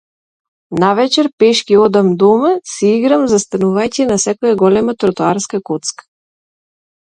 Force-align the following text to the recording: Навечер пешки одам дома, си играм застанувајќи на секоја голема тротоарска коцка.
Навечер 0.83 1.27
пешки 1.39 1.73
одам 1.83 2.07
дома, 2.23 2.49
си 2.75 2.89
играм 2.95 3.27
застанувајќи 3.35 4.09
на 4.15 4.19
секоја 4.27 4.57
голема 4.65 4.99
тротоарска 5.05 5.65
коцка. 5.71 6.13